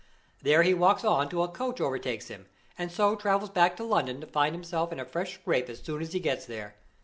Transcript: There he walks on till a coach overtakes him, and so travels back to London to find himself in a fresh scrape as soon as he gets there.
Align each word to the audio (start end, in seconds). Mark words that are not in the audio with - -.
There 0.41 0.63
he 0.63 0.73
walks 0.73 1.03
on 1.05 1.29
till 1.29 1.43
a 1.43 1.47
coach 1.47 1.79
overtakes 1.79 2.29
him, 2.29 2.47
and 2.75 2.91
so 2.91 3.15
travels 3.15 3.51
back 3.51 3.75
to 3.77 3.83
London 3.83 4.19
to 4.21 4.25
find 4.25 4.55
himself 4.55 4.91
in 4.91 4.99
a 4.99 5.05
fresh 5.05 5.35
scrape 5.35 5.69
as 5.69 5.83
soon 5.83 6.01
as 6.01 6.11
he 6.13 6.19
gets 6.19 6.47
there. 6.47 6.73